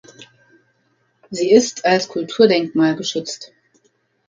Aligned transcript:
Sie 1.29 1.51
ist 1.51 1.85
als 1.85 2.07
Kulturdenkmal 2.07 2.95
geschützt. 2.95 3.53